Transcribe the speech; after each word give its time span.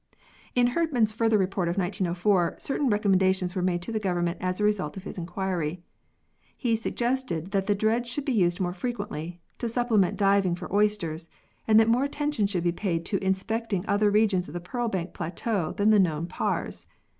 In 0.55 0.65
Herdman's 0.73 1.11
further 1.13 1.37
Report 1.37 1.67
of 1.67 1.77
1904, 1.77 2.55
certain 2.57 2.89
recommendations 2.89 3.53
were 3.55 3.61
made 3.61 3.83
to 3.83 3.91
the 3.91 3.99
Government 3.99 4.39
as 4.41 4.59
a 4.59 4.63
result 4.63 4.97
of 4.97 5.03
his 5.03 5.19
inquiry. 5.19 5.83
He 6.57 6.75
suggested 6.75 7.51
that 7.51 7.67
the 7.67 7.75
dredge 7.75 8.07
should 8.07 8.25
be 8.25 8.31
used 8.33 8.59
more 8.59 8.73
frequently, 8.73 9.41
to 9.59 9.69
supplement 9.69 10.17
diving 10.17 10.55
for 10.55 10.73
oysters, 10.73 11.29
and 11.67 11.79
that 11.79 11.87
more 11.87 12.03
attention 12.03 12.47
should 12.47 12.63
be 12.63 12.71
paid 12.71 13.05
to 13.05 13.23
inspect 13.23 13.73
ing 13.73 13.85
other 13.87 14.09
regions 14.09 14.47
of 14.47 14.55
the 14.55 14.59
pearl 14.59 14.87
bank 14.87 15.13
plateau 15.13 15.71
than 15.71 15.91
the 15.91 15.99
known 15.99 16.25
paars. 16.25 16.87